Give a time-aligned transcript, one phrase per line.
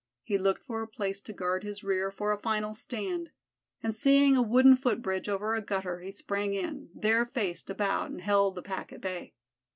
[0.23, 3.29] He looked for a place to guard his rear for a final stand,
[3.83, 8.09] and seeing a wooden foot bridge over a gutter he sprang in, there faced about
[8.09, 9.35] and held the pack at bay.